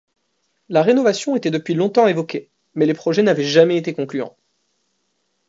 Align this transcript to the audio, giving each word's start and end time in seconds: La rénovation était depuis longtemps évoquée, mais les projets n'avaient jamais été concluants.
La 0.67 0.81
rénovation 0.81 1.35
était 1.35 1.51
depuis 1.51 1.75
longtemps 1.75 2.07
évoquée, 2.07 2.49
mais 2.73 2.87
les 2.87 2.95
projets 2.95 3.21
n'avaient 3.21 3.43
jamais 3.43 3.77
été 3.77 3.93
concluants. 3.93 4.35